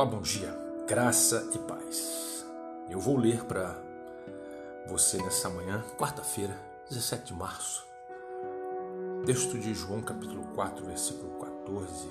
[0.00, 0.48] Olá, bom dia,
[0.88, 2.46] graça e paz.
[2.88, 3.76] Eu vou ler para
[4.86, 6.56] você nessa manhã, quarta-feira,
[6.88, 7.86] 17 de março,
[9.26, 12.08] texto de João, capítulo 4, versículo 14,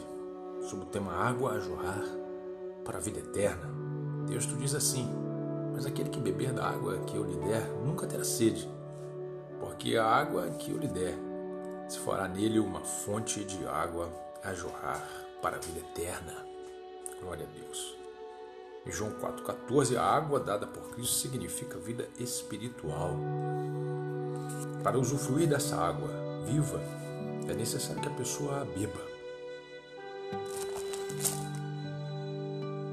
[0.69, 2.03] sobre o tema água a jorrar
[2.85, 3.67] para a vida eterna.
[4.21, 5.09] O texto diz assim:
[5.73, 8.69] Mas aquele que beber da água que eu lhe der nunca terá sede,
[9.59, 11.17] porque a água que eu lhe der
[11.87, 14.11] se fará nele uma fonte de água
[14.43, 15.03] a jorrar
[15.41, 16.58] para a vida eterna.
[17.21, 17.97] Glória a Deus.
[18.85, 23.11] Em João 4,14, a água dada por Cristo significa vida espiritual.
[24.83, 26.09] Para usufruir dessa água
[26.45, 26.79] viva,
[27.47, 29.09] é necessário que a pessoa a beba.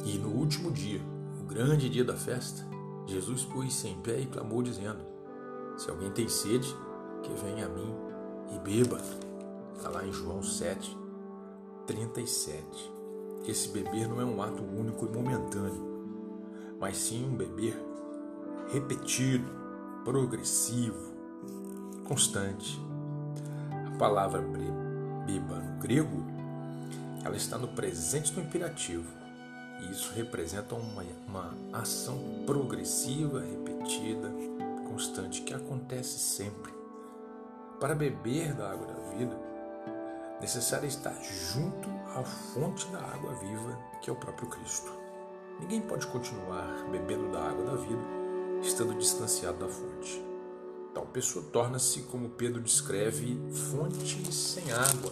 [0.04, 1.00] E no último dia,
[1.40, 2.66] o grande dia da festa,
[3.06, 4.98] Jesus pôs-se em pé e clamou, dizendo:
[5.76, 6.74] Se alguém tem sede,
[7.22, 7.94] que venha a mim
[8.54, 9.00] e beba.
[9.76, 10.96] Está lá em João 7,
[11.86, 12.95] 37.
[13.46, 17.80] Esse beber não é um ato único e momentâneo, mas sim um beber
[18.72, 19.48] repetido,
[20.04, 21.14] progressivo,
[22.04, 22.80] constante.
[23.86, 26.24] A palavra beba no grego,
[27.24, 29.06] ela está no presente do imperativo.
[29.80, 34.28] E isso representa uma, uma ação progressiva, repetida,
[34.88, 36.72] constante, que acontece sempre.
[37.78, 39.38] Para beber da água da vida,
[40.40, 44.90] necessário estar junto à fonte da água viva, que é o próprio Cristo.
[45.60, 48.02] Ninguém pode continuar bebendo da água da vida
[48.62, 50.24] estando distanciado da fonte.
[50.94, 53.38] Tal pessoa torna-se, como Pedro descreve,
[53.70, 55.10] fonte sem água.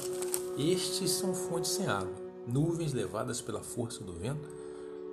[0.56, 2.14] Estes são fontes sem água,
[2.46, 4.48] nuvens levadas pela força do vento,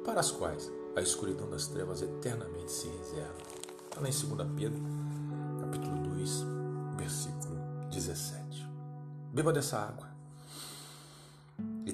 [0.05, 3.35] para as quais a escuridão das trevas eternamente se reserva.
[3.89, 4.81] Está lá em 2 Pedro,
[5.59, 6.45] capítulo 2,
[6.97, 7.57] versículo
[7.91, 8.65] 17.
[9.33, 10.10] Beba dessa água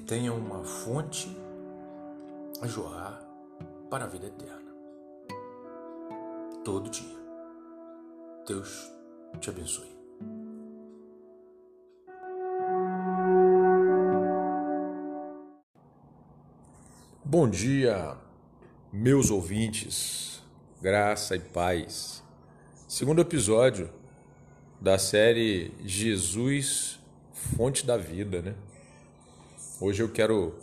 [0.08, 1.38] tenha uma fonte
[2.62, 3.22] a jorrar
[3.90, 4.72] para a vida eterna.
[6.64, 7.18] Todo dia.
[8.48, 8.90] Deus
[9.42, 9.98] te abençoe.
[17.26, 18.16] Bom dia,
[18.94, 20.42] meus ouvintes,
[20.82, 22.24] graça e paz.
[22.88, 23.90] Segundo episódio
[24.80, 26.98] da série Jesus,
[27.34, 28.56] Fonte da Vida, né?
[29.80, 30.56] Hoje eu quero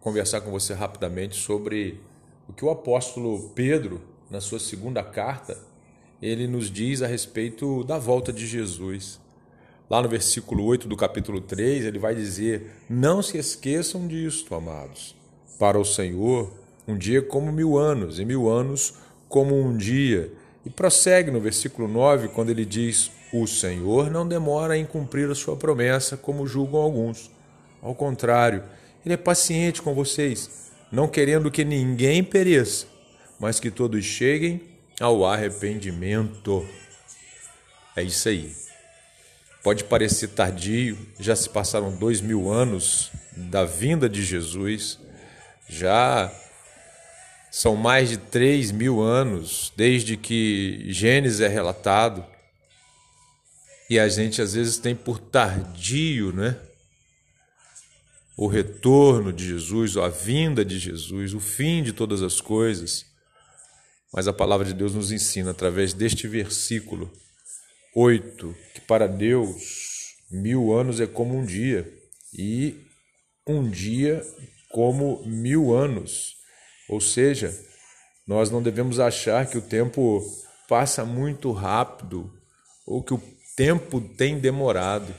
[0.00, 2.00] conversar com você rapidamente sobre
[2.48, 5.56] o que o apóstolo Pedro, na sua segunda carta,
[6.20, 9.20] ele nos diz a respeito da volta de Jesus.
[9.88, 15.14] Lá no versículo 8 do capítulo 3, ele vai dizer: Não se esqueçam disto, amados.
[15.60, 16.52] Para o Senhor,
[16.88, 18.94] um dia como mil anos, e mil anos
[19.28, 20.32] como um dia.
[20.64, 25.36] E prossegue no versículo 9, quando ele diz: O Senhor não demora em cumprir a
[25.36, 27.30] sua promessa, como julgam alguns.
[27.86, 28.64] Ao contrário,
[29.04, 32.84] ele é paciente com vocês, não querendo que ninguém pereça,
[33.38, 34.60] mas que todos cheguem
[35.00, 36.68] ao arrependimento.
[37.94, 38.52] É isso aí.
[39.62, 44.98] Pode parecer tardio, já se passaram dois mil anos da vinda de Jesus,
[45.68, 46.32] já
[47.52, 52.26] são mais de três mil anos desde que Gênesis é relatado,
[53.88, 56.56] e a gente às vezes tem por tardio, né?
[58.36, 63.06] O retorno de Jesus, a vinda de Jesus, o fim de todas as coisas.
[64.12, 67.10] Mas a palavra de Deus nos ensina através deste versículo
[67.94, 71.90] 8 que para Deus mil anos é como um dia
[72.32, 72.78] e
[73.46, 74.22] um dia
[74.68, 76.36] como mil anos.
[76.90, 77.58] Ou seja,
[78.26, 80.22] nós não devemos achar que o tempo
[80.68, 82.30] passa muito rápido
[82.86, 83.22] ou que o
[83.56, 85.14] tempo tem demorado.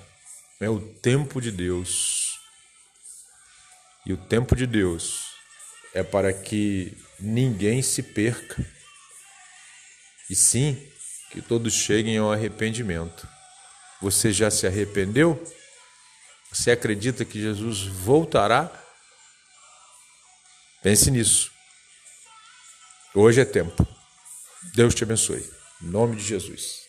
[0.60, 2.27] É o tempo de Deus.
[4.08, 5.34] E o tempo de Deus
[5.94, 8.66] é para que ninguém se perca,
[10.30, 10.82] e sim
[11.30, 13.28] que todos cheguem ao arrependimento.
[14.02, 15.44] Você já se arrependeu?
[16.50, 18.72] Você acredita que Jesus voltará?
[20.82, 21.52] Pense nisso.
[23.14, 23.86] Hoje é tempo.
[24.74, 25.44] Deus te abençoe.
[25.82, 26.87] Em nome de Jesus.